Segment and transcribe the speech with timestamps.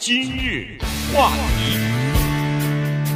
[0.00, 0.78] 今日
[1.14, 1.76] 话题，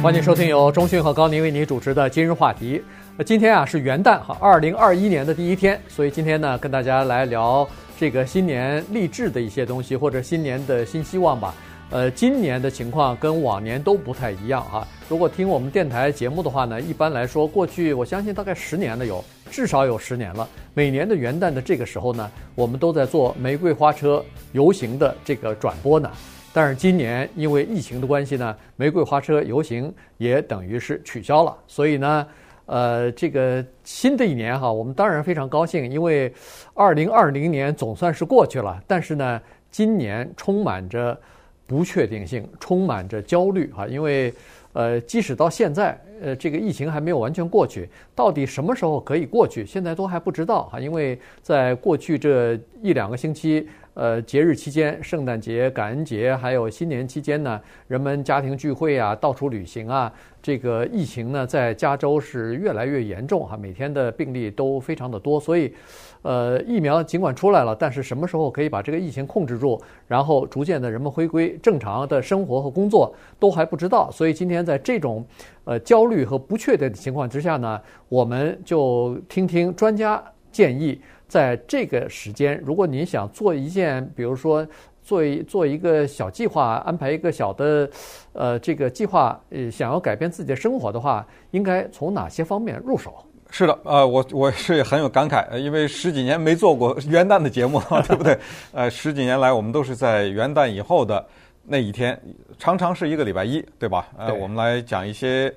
[0.03, 2.79] 欢迎收听由中讯和高宁为你主持的今日话题。
[3.25, 7.67] 今天啊是元旦哈，二零二一年的第一天，所以今天呢跟大家来聊
[7.97, 11.55] 这个新年励志的一些东西，或者新年的新希望吧。
[11.89, 14.87] 呃，今年的情况跟往年都不太一样哈。
[15.09, 20.47] 如果听我们电台节目的话呢，一般来说，过去我相信大概十年了有，至少有十年了。
[20.75, 26.11] 每年的元旦的这个时候呢，我们都在做玫瑰花车游行的这个转播呢。
[26.55, 31.55] 但是今年因为疫情的关系呢，玫瑰花车游行也等于是取消了。
[31.67, 32.27] 所以呢，
[32.65, 36.33] 呃，这个新的一年哈，我们当然非常高兴，因为
[36.73, 38.81] 二零二零年总算是过去了。
[38.87, 41.19] 但是呢，今年充满着。
[41.67, 43.87] 不确定性，充满着焦虑啊！
[43.87, 44.31] 因为，
[44.73, 50.79] 呃，即使到现在，呃，这个疫情还没有完全过去，到底什么时候可以过去，现在都还不知道啊！
[50.79, 52.53] 因为在过去这
[52.83, 65.73] 一两个星期，呃，节日期间，圣诞节、感恩节，还有新年期间呢，人们家庭聚会啊，到处旅行啊，这个疫情呢，在加州是越来越严重哈，每天的病例都非常的多，所以。
[66.21, 74.09] 呃，疫苗尽管出来了，但是什么时候可以把这个疫情控制住，然后逐渐的人们回归正常的生活和工作，都还不知道。
[74.09, 75.23] 所以今天在这种
[75.65, 80.19] 呃焦虑和不确定的情况之下呢，我们就听听专家
[80.51, 84.65] 建议，在这个时间，如果您想做一件，比如说
[85.03, 87.89] 做一做一个小计划，安排一个小的
[88.33, 93.13] 呃这个计划，呃想要改变自己的生活的话，应该从哪些方面入手？
[93.51, 98.37] 是的，呃，我我是很有感慨，因为十几年没做过元旦的节目， 对不对？
[98.73, 101.23] 呃，十几年来我们都是在元旦以后的
[101.63, 102.19] 那一天，
[102.57, 104.07] 常常是一个礼拜一，对吧？
[104.17, 105.53] 呃，我们来讲一些，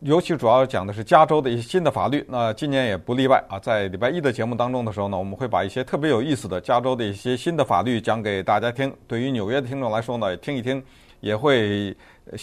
[0.00, 2.24] 尤其主要讲的是加州的一些新的法律。
[2.28, 8.94] 那今年也不例外啊，在礼拜一的节目当中的时候呢，我们会把一些特别有意思的加州的一些新的法律讲给大家听。
[9.08, 10.80] 对于纽约的听众来说呢，听一听
[11.20, 11.96] 也会。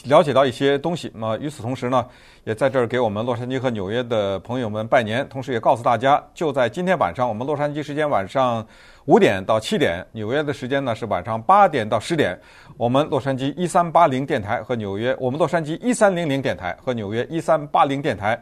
[0.05, 2.03] 了解到一些东西，那么与此同时呢，
[2.43, 8.65] 也在这儿给我们洛杉矶和纽约的朋友们拜年，同时也告诉大家，就在今天晚上，我们洛杉矶时间晚上
[9.05, 12.35] 五点到七点，纽约的时间呢是晚上八点到十点，
[12.77, 18.41] 我们洛杉矶一三八零电台和纽约，我们洛杉矶一三零零电台和纽约一三八零电台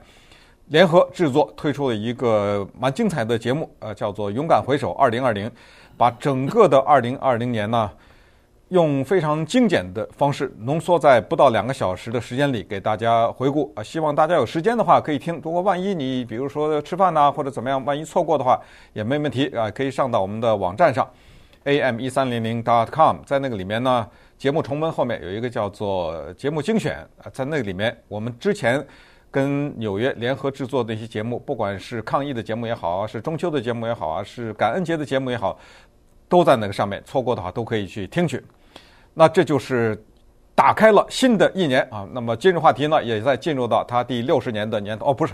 [0.68, 5.46] 联合制作推出了一个蛮精彩的节目，呃，叫做《勇敢回首二零二零》，
[5.98, 7.92] 把整个的二零二零年呢。
[8.74, 15.40] 用非常精简的方式浓缩在不到两个小时的时间里给大家回顾啊，希望大家有时间的话可以听。
[15.44, 18.60] 如果万一你比如说吃饭呐或者怎么样，万一错过的话
[18.94, 21.08] 也没问题啊，可以上到我们的网站上
[21.66, 24.08] ，am 一三零零 dot com，在那个里面呢，
[24.40, 28.84] 节目重温后面有一个叫做节目精选啊，在那个里面我们之前
[29.30, 35.60] 跟纽约联合制作的一些节目，不管是抗疫的节目也好啊，是中秋的节目也好啊，是感恩节的节目也好，
[36.28, 38.44] 都在那个上面，错过的话都可以去听去。
[39.14, 40.04] 那这就是
[40.56, 42.08] 打开了新的一年啊！
[42.14, 45.34] 那么今日话题呢，也在进入到它第六十年的年头哦，不是，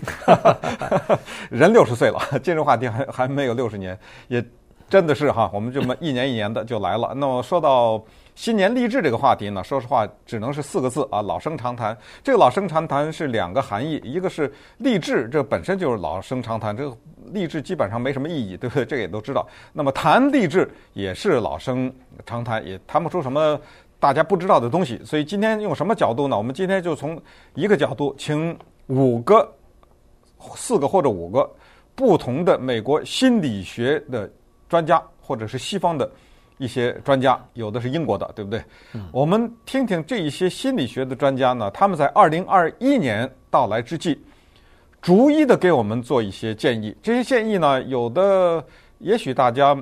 [1.51, 3.97] 人六十岁了，今日话题还还没有六十年，
[4.27, 4.43] 也
[4.89, 7.13] 真的是哈，我们这么一年一年的就来了。
[7.15, 8.03] 那么说到
[8.39, 11.95] 新年励志这个话题呢，说实话只能是四个字啊，老生常谈。
[12.23, 16.97] 这个老生常谈是两个含义，一个是励志，这本身就是老生常谈，这个
[17.33, 18.85] 励志基本上没什么意义，对不对？
[18.85, 19.45] 这个也都知道。
[19.73, 21.93] 那么谈励志也是老生
[22.25, 23.59] 常谈，也谈不出什么
[23.99, 24.97] 大家不知道的东西。
[25.03, 26.37] 所以今天用什么角度呢？
[26.37, 27.21] 我们今天就从
[27.55, 28.57] 一个角度，请
[28.87, 29.53] 五个、
[30.55, 31.45] 四个或者五个
[31.93, 34.31] 不同的美国心理学的
[34.69, 36.09] 专家，或者是西方的。
[36.59, 38.61] 一些专家，有的是英国的，对不对？
[38.93, 39.09] 嗯。
[39.11, 44.21] 我们听听这一些心理学的专家呢，他们在二零二一年到来之际，
[45.01, 46.95] 逐一的给我们做一些建议。
[47.01, 48.63] 这些建议呢，有的
[48.99, 49.75] 也许大家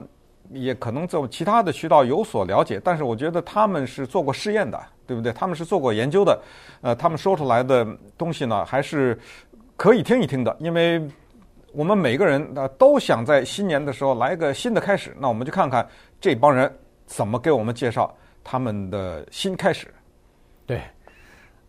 [0.51, 5.33] 也可能在其他的渠道有所了解，但是我觉得他们是做过试验的，对不对？
[5.33, 6.39] 他们是做过研究的，
[6.81, 7.85] 呃，他们说出来的
[8.17, 9.19] 东西呢，还是
[9.75, 11.01] 可以听一听的，因为
[11.77, 15.88] 我们每个人呢都想在新年的时候来个新的开始，那我们就看看。
[16.19, 16.67] 这帮人
[17.05, 18.11] 怎么给我们介绍
[18.43, 19.85] 他们的新开始？
[20.65, 20.81] 对，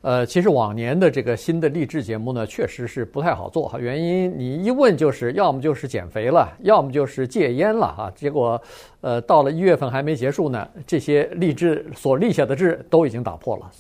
[0.01, 3.79] 呃，其实往年的这个新的励志节目呢，确实是不太好做哈。
[3.79, 8.11] 原因你一问就是，要么就是减肥了，要么就是戒烟了哈。
[8.15, 8.59] 结果，
[9.03, 13.71] 呃，到了一月份还没结束呢，这些励志所立下的志都已经打破了。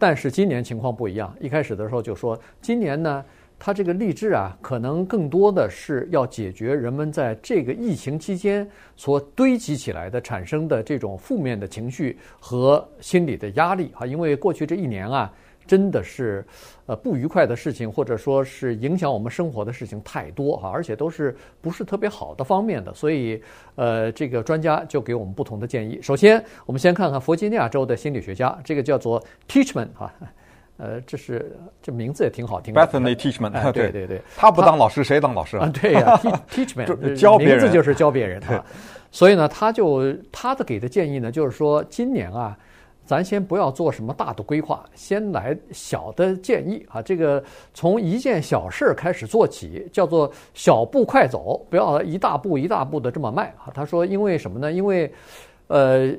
[0.00, 3.24] 但是今年情况不一样，一开始的时候就说，今年呢。
[3.58, 14.06] 他这个励志啊，可能更多的是要解决人们在这个疫情期间所堆积起来的、产生的这种负面的情绪和心理的压力啊。
[14.06, 15.32] 因为过去这一年啊，
[15.66, 16.44] 真的是，
[16.84, 23.42] 呃，不愉快的事情，或者说是影响我们生活的事情太多哈，而且都是不是特别好的方面的，所以，
[23.74, 25.98] 呃，这个专家就给我们不同的建议。
[26.00, 30.12] 首先，我们先看看弗吉尼亚州的心理学家，这个叫做 Teachman 哈，
[30.76, 32.80] 呃，这是这名字也挺好听的。
[32.80, 35.70] Bethany Teachman，哎，对对对，他不当老师谁当老师啊？
[35.80, 36.20] 对呀，
[36.50, 38.64] Teachman 教别人，名字就是教别人 啊。
[39.10, 42.56] 所以呢，他就他的给的建议呢，就是说今年啊。
[43.08, 47.00] 咱先不要做什么大的规划，先来小的建议啊。
[47.00, 47.40] 这个
[47.72, 53.70] 从一件小事开始做起，叫做小步快走，不要一大步一大步的这么迈啊。
[53.72, 54.72] 他说，因为什么呢？
[54.72, 55.08] 因为，
[55.68, 56.12] 呃，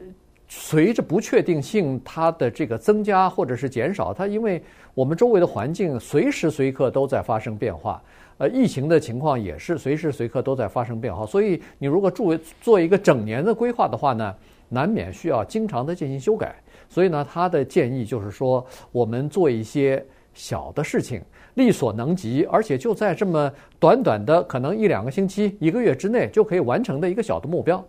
[0.48, 4.62] 随着不确定性它的这个增加或者是减少，它因为
[4.94, 8.02] 我们周围的环境随时随刻都在发生变化，
[8.38, 11.26] 呃，疫情的情况也是随时随刻都在发生变化。
[11.26, 14.34] 所以，你如果做做一个整年的规划的话呢，
[14.70, 16.56] 难免需要经常的进行修改。
[16.88, 20.04] 所以呢，他的建议就是说，我们做一些
[20.34, 21.22] 小的事情，
[21.56, 27.84] 力所能及，而且就在这么短短的可能一两个星期、一个月之内就可以完成的一个小的目标。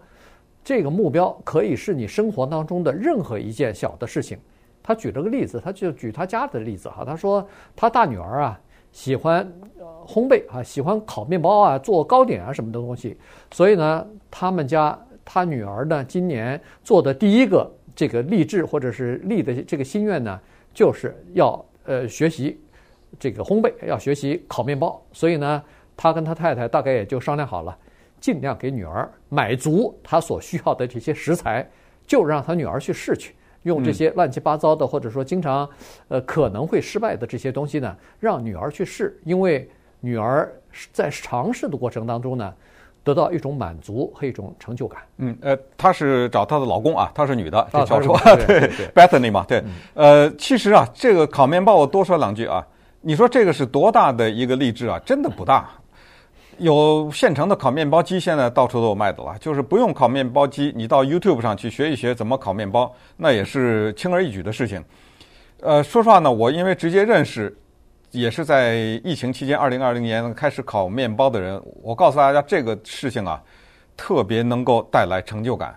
[0.68, 4.36] 这个目标可以是你生活当中的任何一件小的事情。
[4.82, 7.06] 他举了个例子，他就举他家的例子哈。
[7.06, 8.60] 他说他大女儿啊
[8.92, 9.50] 喜欢
[10.06, 13.16] 烘焙啊，喜欢烤面包啊，做糕点啊什么的东西。
[13.50, 17.66] 所以呢，他们家他女儿呢今年做的第一个。
[17.96, 20.38] 这个励志或者是立的这个心愿呢，
[20.74, 22.60] 就是要呃学习
[23.18, 25.02] 这个烘焙，要学习烤面包。
[25.12, 25.62] 所以呢，
[25.96, 27.74] 他跟他太太大概也就商量好了，
[28.20, 31.68] 尽量给女儿买足她所需要的这些食材，
[32.06, 35.68] 就让她女儿去试去，用这些乱七八糟的或者说经常
[36.08, 39.68] 呃可能会失败的这些东西呢，让女儿去试，因为
[40.00, 40.52] 女儿
[40.92, 42.54] 在尝试的过程当中呢。
[43.04, 45.00] 得到一种满足和一种成就感。
[45.16, 48.14] 嗯，呃，她是找她的老公啊，她是女的，这教授，
[48.46, 52.66] 对，Bethany 嘛，对，呃，其实啊，这个烤面包我多说两句啊。
[53.00, 54.98] 你说这个是多大的一个励志啊？
[55.06, 55.70] 真的不大。
[56.58, 59.36] 有现成的烤面包机，现在到处都有卖的了。
[59.38, 64.84] 就是不用烤面包机，你到 YouTube 上去学一学怎么烤面包，那也是轻而易举的事情。
[65.60, 67.56] 呃，说实话呢，我因为直接认识。
[68.10, 73.38] 也是在疫情期间，二零二零年开始烤面包的人，我告诉大家这个事情啊，
[73.98, 75.76] 特别能够带来成就感。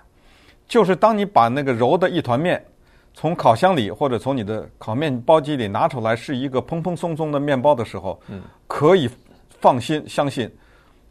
[0.66, 2.66] 就是当你把那个揉的一团面
[3.14, 9.10] 从烤箱里或者从你的烤面包机里拿出来，是一个蓬蓬松松的面包的时候，嗯，可以
[9.60, 10.50] 放心相信，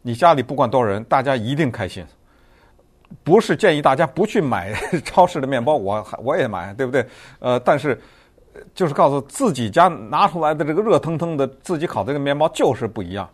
[0.01, 2.05] 你家里不管多少人，大家一定开心。
[3.23, 7.05] 不是建议大家不去买 超市的面包，我我也买，对不对？
[7.39, 7.99] 呃，但是。
[8.75, 13.27] 就是告诉自己家拿出来的这个热腾腾的自己烤的这个面包就是不一样，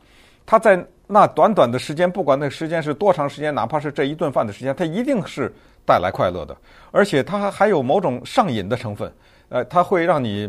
[0.45, 5.51] 它在那短短的时间，不管那时间是多长时间，哪怕是这一顿饭的时间，它一定是
[5.87, 6.55] 带来快乐的，
[6.91, 9.11] 而且它还有某种上瘾的成分，
[9.49, 10.47] 呃，它会让你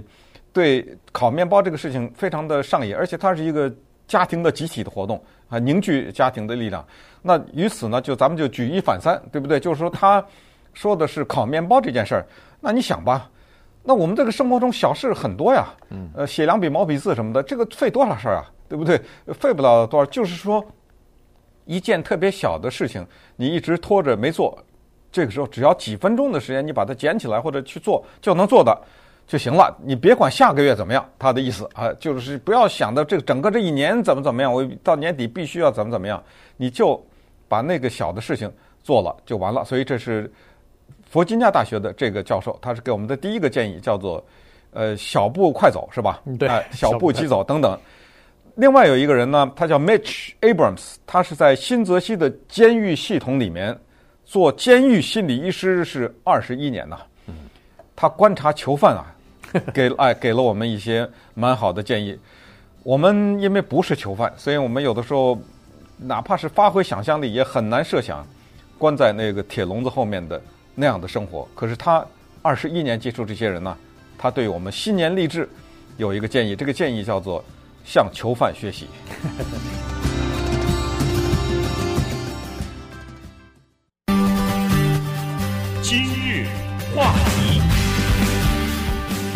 [0.52, 3.74] 对烤面包这个事情非常的上瘾，而且它是一个
[4.08, 6.84] 家庭的集体的活动啊，凝聚家庭的力量。
[7.22, 9.60] 那于此呢，就咱们就举一反三，对不对？
[9.60, 10.24] 就是说他
[10.72, 12.26] 说的是烤面包这件事儿，
[12.58, 13.30] 那你想吧。
[13.84, 15.68] 那我们这个生活中小事很多呀，
[16.14, 19.00] 呃，写两笔毛笔字什么的，这个费多少事儿啊，对不对？
[19.32, 20.62] 费不了多少，就是说
[21.64, 23.06] 一件特别小的事情，
[23.36, 24.58] 你一直拖着没做，
[25.10, 28.78] 这个时候只要几分钟的时间，你把它捡起来或者去做就能做的
[29.28, 29.72] 就行了。
[29.84, 36.20] 你别管下个月怎么样，他的意思啊，就是不要想到这个整个这一年怎么怎么样，我到年底必须要怎么怎么样，
[36.56, 37.00] 你就
[37.46, 38.52] 把那个小的事情
[38.82, 39.64] 做了就完了。
[39.64, 40.28] 所以这是。
[41.10, 44.22] 弗吉尼亚大学的这个教授，他是给我们的第一个建议，叫做
[44.72, 46.20] “呃，小步快走”，是吧？
[46.38, 47.78] 对，小步急走等等。
[48.56, 53.74] 另外有一个人呢，他叫 Mitch Abrams，他是在新泽西的监狱系统里面
[54.26, 56.98] 做监狱心理医师，是二十一年呐。
[57.96, 59.06] 他观察囚犯啊，
[59.74, 62.18] 给哎给了我们一些蛮好的建议。
[62.82, 65.38] 我们因为不是囚犯，所以我们有的时候
[65.96, 68.26] 哪怕是发挥想象力，也很难设想
[68.78, 70.40] 关在那个铁笼子后面的。
[70.80, 72.06] 那样的生活，可是他
[72.40, 73.76] 二十一年接触这些人呢，
[74.16, 75.48] 他对我们新年励志
[75.96, 77.44] 有一个建议，这个建议叫做
[77.84, 78.86] 向囚犯学习。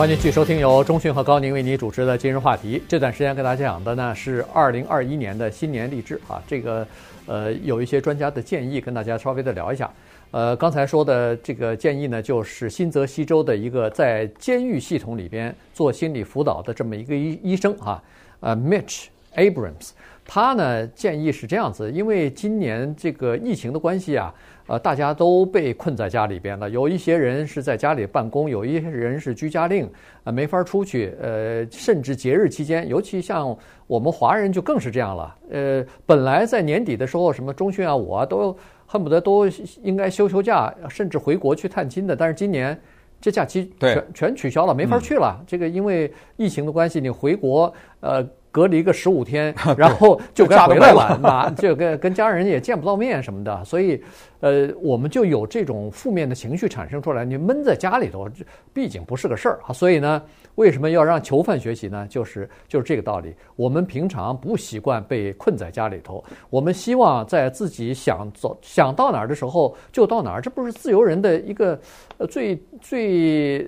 [0.02, 2.82] 欢迎继续收听由中讯和高宁为你主持的今日话题。
[2.88, 6.84] 这段时间跟大家讲的呢是二零二一年的新年励志啊，这个
[7.24, 9.88] 呃有一些专家的建议跟大家稍微的聊一下。
[10.32, 18.02] 呃，刚才说的这个建议呢，就是新泽西州的一个在监狱系统里边做心理辅导的这么一个医医生啊，
[18.40, 19.04] 呃，Mitch
[19.36, 19.90] Abrams，
[20.24, 24.34] 他呢建议是这样子，因为今年这个疫情的关系啊，
[24.66, 26.68] 呃，大家都被困在家里边了。
[26.68, 29.90] 有一些人是在家里办公，有一些人是居家令，
[30.24, 31.14] 啊，没法出去。
[31.20, 35.36] 呃，甚至节日期间，尤其像我们华人就更是这样了。
[35.50, 39.46] 呃，本来在年底的时候，什么中旬啊，我都恨不得都
[39.82, 42.14] 应该休休假，甚至回国去探亲的。
[42.14, 42.78] 但是今年
[43.20, 45.36] 这假期全全取消了，没法去了。
[45.40, 48.24] 嗯、这个因为疫情的关系，你回国，呃。
[48.52, 54.00] 隔离个十五天， 然后就该回来了，那 就跟跟家人也见不到面什么的，所以，
[54.40, 57.24] 呃，我们就有这种负面的情绪产生出来。
[57.24, 58.28] 你闷在家里头，
[58.72, 59.72] 毕竟不是个事儿啊。
[59.72, 60.22] 所以呢，
[60.56, 62.06] 为什么要让囚犯学习呢？
[62.10, 63.34] 就是就是这个道理。
[63.56, 71.80] 我们平常不习惯被困在家里头，我们希望在自己想走想到哪儿的时候就到哪儿，这不是自由人的一个
[72.18, 73.66] 呃最最。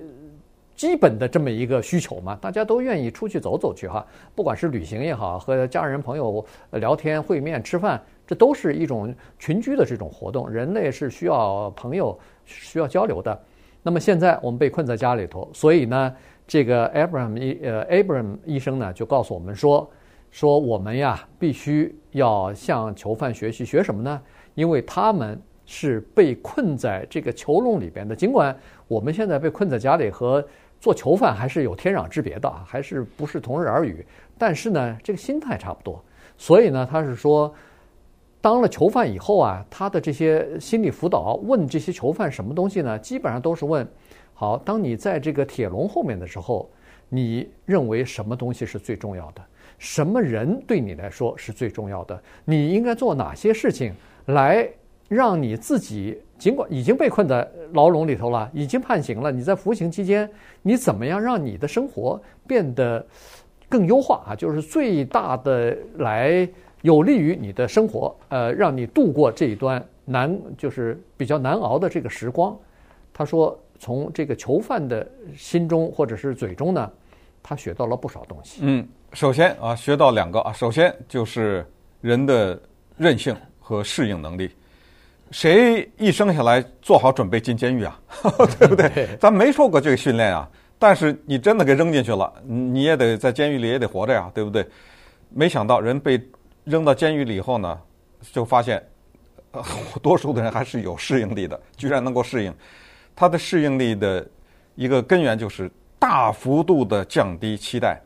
[0.75, 4.05] 基本的这么一个需求嘛，大家都愿意出去走走去哈，
[4.35, 10.49] 不管是旅行也好，和家人朋友聊天、会面、吃饭，这都是一种群居的这种活动。
[10.49, 13.39] 人类是需要朋友、需要交流的。
[13.81, 16.15] 那么现在我们被困在家里头，所以呢，
[16.45, 19.89] 这个 Abraham 医呃 Abraham 医生呢就告诉我们说，
[20.31, 24.21] 说我们呀必须要向囚犯学习，学什么呢？
[24.55, 28.55] 因为他们是被困在这个囚笼里边的，尽管
[28.87, 30.45] 我们现在被困在家里和
[30.85, 34.05] 做囚犯还是有天壤之别的啊，还是不是同日而语？
[34.37, 35.99] 但是呢，这个心态差不多。
[36.37, 37.51] 所以呢，他是说，
[38.39, 42.99] 当了囚犯以后啊，他的这些心理辅导问这些囚犯什么东西呢？
[42.99, 43.87] 基本上都是问：
[44.35, 46.69] 好，当你在这个铁笼后面的时候，
[47.09, 49.41] 你认为什么东西是最重要的？
[49.79, 52.21] 什么人对你来说是最重要的？
[52.43, 53.91] 你应该做哪些事情
[54.27, 54.69] 来
[55.07, 56.21] 让你自己？
[56.37, 60.29] 尽管已经被困在牢笼里头了，已经判刑了，你在服刑期间，
[60.61, 63.05] 你怎么样让你的生活变得
[63.69, 64.35] 更优化啊？
[64.35, 66.47] 就是最大的来
[66.81, 72.55] 有利于你的生活，呃，让你度过这一段难，就是比较难熬的这个时光。
[73.13, 76.91] 他说，从这个囚犯的心中或者是嘴中呢，
[77.41, 78.59] 他学到了不少东西。
[78.61, 81.65] 嗯，首先啊，学到两个啊，首先就是
[82.01, 82.59] 人的
[82.97, 84.51] 韧性和适应能力。
[85.31, 87.99] 谁一生下来做好准备进监狱啊？
[88.59, 89.09] 对不对？
[89.19, 90.47] 咱没受过这个训练啊。
[90.77, 94.67] 但是你真的给扔进去了，你也得在监狱里也得活着呀，对不对？
[95.29, 96.21] 没想到人被
[96.63, 97.79] 扔到监狱里以后呢，
[98.31, 98.85] 就发现，
[99.51, 99.63] 呃
[100.03, 102.53] 多数的人还是有适应力的，居然能够适应。
[103.15, 104.25] 他的适应力的
[104.75, 107.99] 一个根源就是大幅度的降低期待。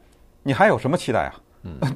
[0.43, 1.33] 你还有什么期待啊？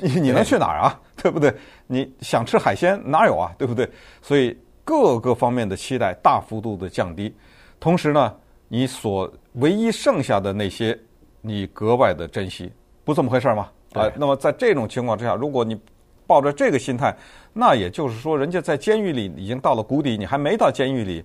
[0.02, 1.00] 你 你能去哪儿啊？
[1.16, 1.54] 对不对？
[1.88, 3.54] 你想吃海鲜哪有啊？
[3.58, 3.88] 对不对？
[4.22, 4.58] 所以。
[4.84, 7.34] 各个方面的期待大幅度的降低，
[7.80, 8.34] 同时呢，
[8.68, 10.98] 你所唯一剩下的那些，
[11.42, 12.72] 你格外的珍惜，
[13.04, 13.70] 不这么回事吗？
[13.94, 15.80] 啊，那么在这种情况之下，如果你
[16.26, 17.16] 抱着这个心态，
[17.54, 21.24] 那也就是说，人家在监狱里已经到了谷底，你还没到监狱里，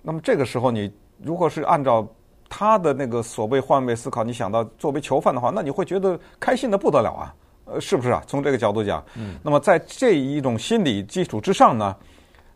[0.00, 0.90] 那么这个时候，你
[1.22, 2.06] 如果是按照
[2.48, 7.34] 他的那个所谓换位思考，你想到作为囚犯的话，那你会觉得开心的不得了啊，
[7.64, 8.22] 呃，是不是啊？
[8.26, 11.94] 从这个角度讲，嗯，那么在这一种心理基础之上呢？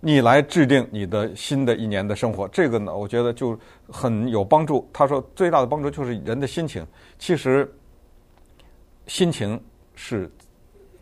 [0.00, 3.58] 你来制定你的新的一年的生活，这个呢，我觉得就
[3.90, 4.88] 很有帮助。
[4.92, 6.86] 他说，最大的帮助就是人的心情。
[7.18, 7.68] 其实，
[9.08, 9.60] 心情
[9.96, 10.30] 是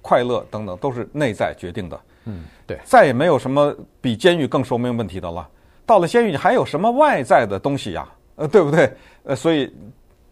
[0.00, 2.00] 快乐等等，都是内在决定的。
[2.24, 2.78] 嗯，对。
[2.84, 5.46] 再也没有什么比监狱更说明问题的了。
[5.84, 8.08] 到了监狱，你还有什么外在的东西呀？
[8.36, 8.90] 呃，对不对？
[9.24, 9.70] 呃，所以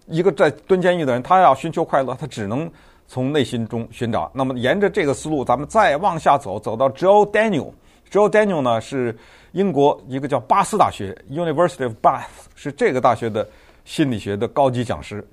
[0.06, 2.70] 一个在蹲监狱的人，他要寻求快乐，他只能
[3.06, 4.30] 从内心中寻找。
[4.34, 7.70] 那么，沿着这个思路，咱们再往下走，走到 Joe Daniel。
[8.10, 9.16] Joe Daniel 呢，是
[9.52, 13.48] 英国一个叫巴斯大学 （University of Bath） 是这个大学的
[13.84, 15.26] 心理学的高级讲师。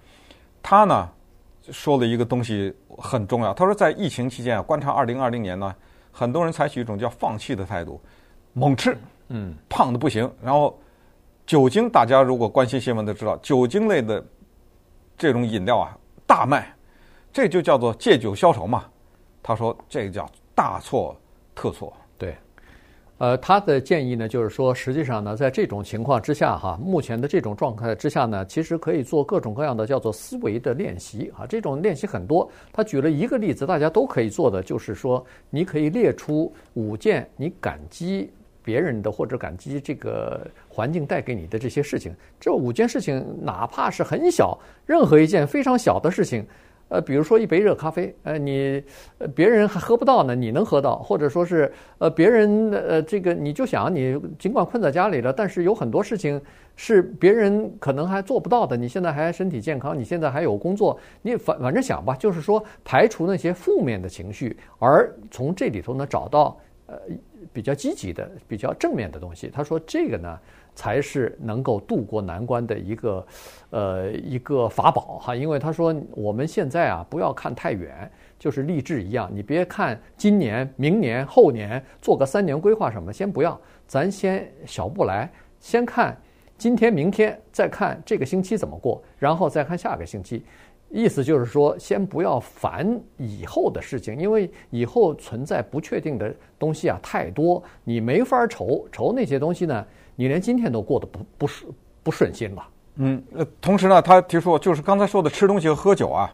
[0.64, 1.10] 他呢
[1.70, 3.54] 说了一个东西很重要。
[3.54, 5.76] 他说，在疫情期间啊，观察2020年呢，
[6.12, 8.02] 很多人采取一种叫放弃的态度，
[8.54, 8.98] 猛吃，
[9.30, 10.30] 嗯，胖的不行。
[10.42, 10.80] 然后
[11.46, 14.24] 酒精，大家如果关心新闻都知道，酒精类的
[15.18, 16.74] 这种饮料啊大卖，
[17.32, 18.86] 这就叫做借酒消愁嘛。
[19.44, 21.16] 他说，这个叫大错
[21.54, 21.94] 特错。
[23.22, 31.46] 呃，他的建议呢，就是说，实际上呢，在这种情况之下，哈，目前的这种状态之下呢，其实可以做各种各样的叫做思维的练习啊。
[31.46, 38.28] 这种练习很多，他举了一个例子，大家都可以做的，就是说，你可以列出五件你感激
[38.64, 42.12] 别人的或者感激这个环境带给你的这些事情。
[42.40, 46.44] 这五件事情，哪怕是很小，任何一件非常小的事情，
[46.92, 48.84] 呃，比如说一杯热咖啡，呃，你
[49.18, 56.40] 呃别人还喝不到呢，你能喝到，或者说是呃别人呃这个你就想你尽管困在家里了，但是有很多事情
[56.76, 58.76] 是别人可能还做不到的。
[58.76, 66.98] 你现在还身体健康，你现在还有工作，你反反正想吧，就是说排除那些负面的情绪，而从这里头呢找到呃
[67.54, 69.50] 比较积极的、比较正面的东西。
[69.50, 70.38] 他说这个呢。
[70.74, 73.26] 才是能够渡过难关的一个，
[73.70, 75.36] 呃，一个法宝哈。
[75.36, 78.10] 因为他说我们现在啊，不要看太远，
[78.40, 86.18] 就是励志一样，你别看今年、明年、后年做个三年规划什么，先不要，咱先小步来，先看
[86.58, 90.46] 今天、明天，再看这个星期怎么过，然后再看下个星期。
[90.92, 99.86] 意思就是说，先不要烦以后的事情，因为以后存在不确定的东西啊太多，你没法愁愁那些东西呢。
[100.18, 101.72] 你连今天都过得不不顺
[102.04, 102.68] 不顺心了。
[102.96, 106.30] 嗯，呃，同时呢，他提出就是刚才说的吃东西和喝酒啊，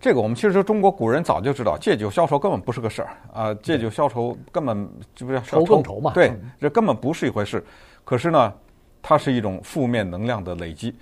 [0.00, 6.12] 这个我们其实中国古人早就知道，借酒消愁根本不是个事儿啊，借酒消愁根本这不是愁更愁嘛？
[6.12, 7.64] 对，这根本不是一回事。
[8.04, 8.52] 可是呢，
[9.00, 10.94] 它是一种负面能量的累积。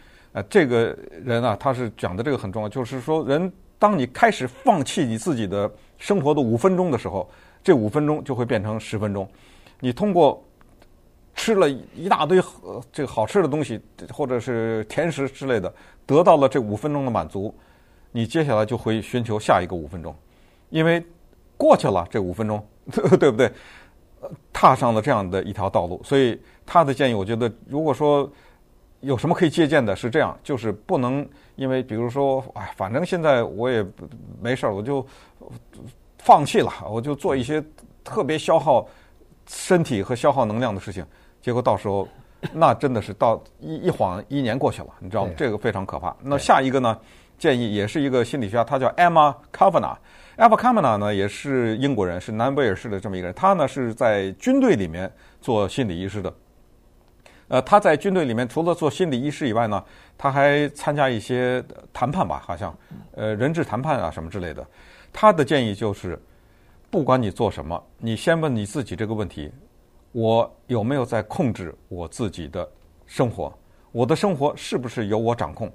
[0.49, 7.29] 这个人啊，他是讲的这个很重要，就是说，人当你开始放弃你自己的生活的五分钟的时候，
[7.63, 9.29] 这五分钟就会变成十分钟。
[9.81, 10.43] 你通过。
[11.41, 12.43] 吃了一大堆
[12.91, 13.81] 这个好吃的东西，
[14.13, 15.73] 或者是甜食之类的，
[16.05, 17.55] 得到了这五分钟的满足，
[18.11, 20.13] 你接下来就会寻求下一个五分钟，
[20.69, 21.01] 因为
[21.57, 22.67] 过去了这五分钟，
[23.21, 23.49] 对不对？
[24.53, 28.29] 踏上了这样的一条道路，所以他的建议，我觉得，如果说
[29.01, 31.27] 有什么可以借鉴的，是这样，就是不能
[31.57, 33.85] 因为，比如说，哎，反正现在我也
[34.41, 35.07] 没事儿，我就
[36.19, 37.63] 放弃了，我就做一些
[38.03, 38.87] 特别消耗
[39.47, 41.05] 身体和消耗能量的事情。
[41.41, 42.09] 结果到时候，
[42.53, 45.33] 那真的是到一一晃一年过去了，你知道吗？
[45.37, 46.15] 这个非常可怕。
[46.21, 46.99] 那下一个呢？
[47.39, 49.97] 建议也是一个心理学家，他叫 Emma Kavanagh。
[50.37, 53.35] Emma Kavanagh 呢也是英国人，是南威尔士的这么一个人。
[53.37, 55.09] 他呢是在军队里面
[55.41, 56.35] 做心理医师的。
[57.49, 59.83] 呃，他在军队里面除了做心理医师以外呢，
[60.17, 62.77] 他还参加一些谈判吧，好像
[63.15, 64.67] 呃人质谈判啊什么之类的。
[65.13, 66.21] 他的建议就是，
[66.91, 69.51] 不管你做什么，你先问你自己这个问题。
[70.13, 72.67] 我有没有在控制我自己的
[73.07, 73.53] 生活？
[73.93, 75.71] 我的生活是不是由我掌控？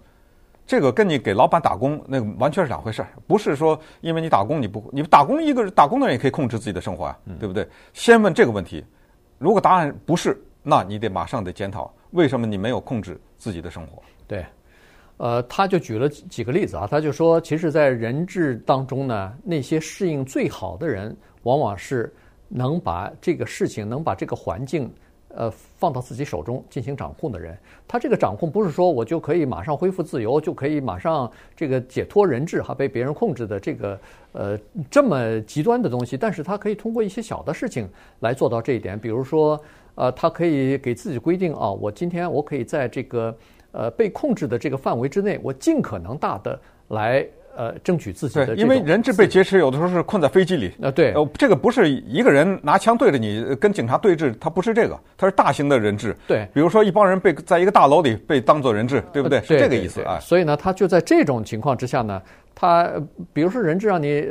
[0.66, 3.10] 这个跟你给老板打工那个完全是两回事儿。
[3.28, 7.68] 不是说因为你打工你不你打工一个打工的人也可以控制自己的生活啊，对不对？
[7.94, 8.84] 先问这个问题，
[9.38, 14.02] 如果答案不是，那你得马上得检讨为什么你没有控制自己的生活。
[14.28, 14.44] 对，
[15.18, 22.12] 呃，他就举了几个例子啊，他就说，其实，在人质当中呢，那些适应最好的人，往往是。
[22.56, 24.88] 能把这个事情，能把这个环境，
[25.30, 27.58] 呃，放到自己手中进行掌控的人，
[27.88, 34.00] 他这个掌控不是说我就可以马上恢复自由，就可以马上这个解脱人质哈，被别人控制的这个
[34.34, 34.56] 呃
[34.92, 39.60] 这么极端的东西，但是他可以通过一些小的事情来做到这一点，比如说
[39.96, 43.36] 呃，他可以给自己规定啊，我今天我可以在这个
[43.72, 47.26] 呃被控制的这个范围之内，我尽可能大的来。
[47.56, 50.74] 呃，争取自己的，因为人质被劫持，有的时候是困在飞机里。
[50.82, 56.18] 呃，对，呃，这个不是一个人拿枪对着你跟警察对峙，他不是这个，他是大型的人质。
[56.28, 59.40] 对，比如说一帮人被在一个大楼里被当做人质，对不对？
[59.42, 60.20] 对，是这个意思啊。
[60.20, 62.20] 所以呢，他就在这种情况之下呢，
[62.54, 62.92] 他
[63.32, 64.26] 比如说人质让你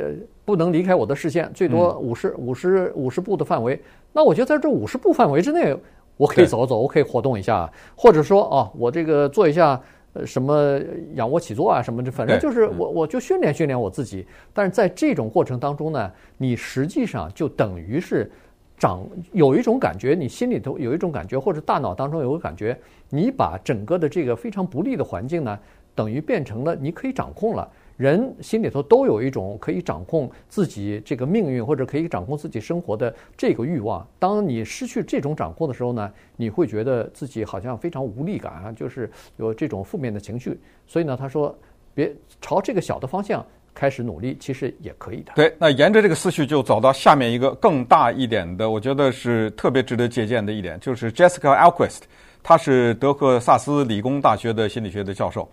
[0.45, 3.81] 不能离开我的视线，最多五十五十五十步的范围，
[4.11, 5.75] 那我就在这五十步范围之内，
[6.17, 9.81] 我可以走走，我可以活动一下，或者说啊，我这个做一下。
[10.15, 10.79] 呃，什么
[11.15, 14.23] 仰卧起坐啊，什么的，反正就是我，我就训练训练我自己。
[14.53, 18.31] 但是在这种过程当中呢，你实际上就等于是
[18.77, 22.77] 掌有一种感觉，你心里头有一种感觉，或者大脑当中有个感觉，
[23.09, 25.57] 你把整个的这个非常不利的环境呢，
[25.95, 27.67] 等于变成了你可以掌控了。
[27.95, 34.05] 人心里头都有一种可以掌控自己这个命运或者可以掌控自己生活的这个欲望。
[34.17, 40.59] 当你失去这种掌控的时候呢，你会觉得自己好像非常无力感啊，就是有这种负面的情绪。
[40.87, 41.55] 所以呢，他说，
[41.93, 45.31] 别朝这个小的方向开始努力，其实也可以的。
[45.35, 52.01] 对，那沿着这个思绪就走到下面一个更大一点的，我觉得是特别值得借鉴的一点，就是 Jessica Alquist，
[52.41, 55.47] 她是德克萨斯理工大学的心理学的教授，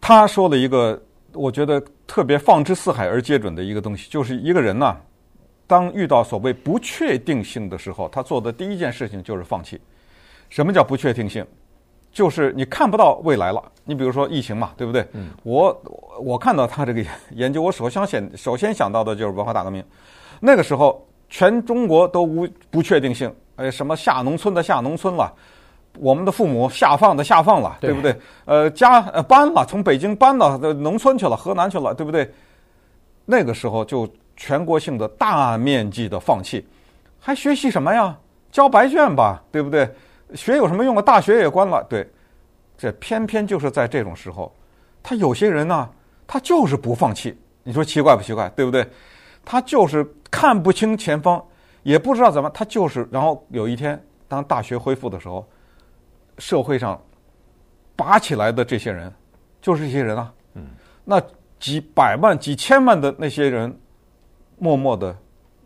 [0.00, 0.98] 她说了一个。
[1.34, 4.96] 我觉得特别放之四海而皆准的一个东西，就是一个人呢，
[5.66, 9.80] 当遇到所谓不确定性的时候，他做的第一件事情就是放弃。
[10.48, 11.46] 什么叫不确定性？
[12.12, 13.62] 就是你看不到未来了。
[13.84, 15.06] 你比如说疫情嘛，对不对？
[15.12, 15.30] 嗯。
[15.44, 15.82] 我
[16.20, 19.84] 我看到他这个研究，我首先想首先想到的就是文化大革命。
[20.40, 25.32] 那个时候，全中国都无不确定性，哎，什么下农村的下农村了，
[25.98, 28.16] 我们的父母下放的下放了，对对不对？
[28.44, 32.30] 呃，家呃搬了，从北京搬到农村去了，河南去了，对不对？
[33.26, 36.66] 那个时候就全国性的大面积的放弃，
[37.18, 38.16] 还学习什么呀？
[38.50, 39.88] 交白卷吧，对不对？
[40.34, 41.02] 学有什么用啊？
[41.02, 42.08] 大学也关了，对。
[42.78, 44.50] 这偏偏就是在这种时候，
[45.02, 45.88] 他有些人呢，
[46.26, 47.38] 他就是不放弃。
[47.62, 48.48] 你说奇怪不奇怪？
[48.56, 48.86] 对不对？
[49.44, 51.44] 他就是看不清前方，
[51.82, 53.06] 也不知道怎么，他就是。
[53.12, 55.46] 然后有一天，当大学恢复的时候，
[56.40, 57.00] 社会上
[57.94, 59.12] 拔起来的这些人，
[59.60, 60.34] 就是这些人啊。
[60.54, 60.66] 嗯。
[61.04, 61.22] 那
[61.60, 63.72] 几百万、几千万的那些人，
[64.58, 65.16] 默默的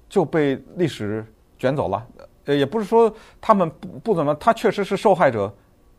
[0.08, 1.24] 就被历史
[1.56, 2.06] 卷走了。
[2.44, 3.10] 呃，也不是说
[3.40, 5.50] 他们不不怎么，他确实是受害者。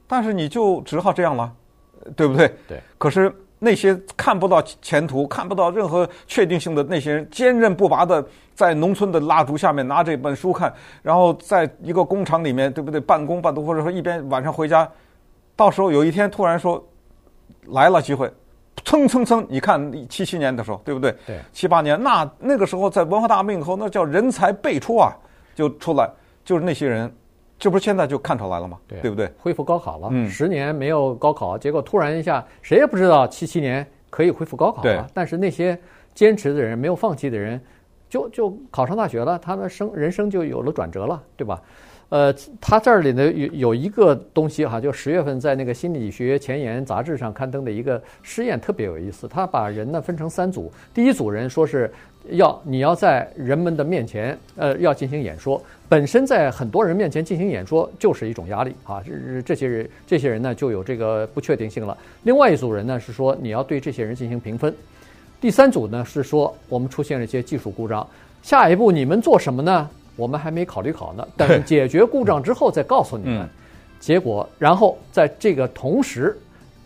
[0.08, 1.52] 但是你就只好这样了，
[2.16, 2.54] 对不对？
[2.68, 2.80] 对。
[3.00, 13.00] 可是那些看不到前途、看不到任何确定性的那些人，坚韧不拔的在农村的蜡烛下面拿这本书看，然后在一个工厂里面，对不对？
[13.00, 14.88] 办公办读，或者说一边晚上回家，
[15.56, 16.86] 到时候有一天突然说
[17.68, 18.32] 来了机会，
[18.84, 19.46] 蹭蹭蹭！
[19.50, 21.16] 你看七七年的时候，对不对？
[21.26, 21.40] 对。
[21.54, 25.14] 七八年，那那个时候在文化大革命以后，那叫人才辈出啊，
[25.56, 26.10] 就出来，
[26.44, 27.12] 就是那些人。
[27.58, 28.78] 这不是现在就看出来了吗？
[28.88, 29.32] 对，对不对？
[29.38, 35.08] 恢复高考了，嗯，十年没有高考，结果突然一下，谁也不知道七七年可以恢复高考了。
[35.14, 35.80] 但是那些
[36.14, 37.60] 坚持的人、没有放弃的人，
[38.10, 41.62] 就就考上大学了，他的生人生就有了转折了，对吧？
[42.10, 49.28] 呃，他这里呢有有一个东西哈，就十月份在那个《心理学前沿》杂志上刊登的一个实验特别有意思。
[49.28, 51.92] 他把人呢分成三组，第一组人说是
[52.30, 61.98] 要你要在人们的面前呃要进行演说，本身在很多人面前进行演说就是一种压力啊，这这些人这些人呢就有这个不确定性了。
[62.24, 64.74] 另外一组人呢是说你要对这些人进行评分，
[65.42, 68.08] 第三组呢是说我们出现了一些技术故障，
[68.44, 69.90] 下一步你们做什么呢？
[70.16, 73.48] 我们还没考虑好呢，等解决故障之后再告诉你们。
[74.00, 76.38] 结果，然后在这个同时，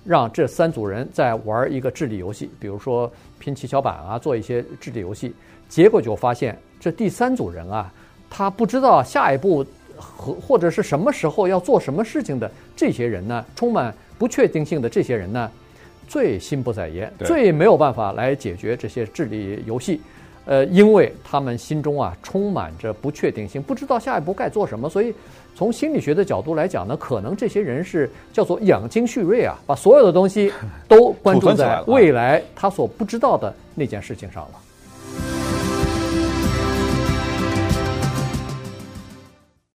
[0.05, 5.33] 让这三组人在玩一个智力游戏，比如说拼七巧板啊，做一些智力游戏。
[5.67, 7.91] 结果就发现，这第三组人啊，
[8.29, 9.65] 他不知道下一步
[9.97, 15.51] 和或者是什么时候要做什么事情的这些人呢，充满不确定性的这些人呢，
[16.07, 19.99] 最心不在焉，最没有办法来解决这些智力游戏。
[20.49, 25.13] 呃，因为他们心中啊充满着不确定性，不知道下一步该做什么，所以
[25.55, 30.51] 从心理学的角度来讲呢，可能这些人是叫做养精蓄锐啊，把所有的东西
[30.87, 34.53] 都关注在未来他所不知道的那件事情上了。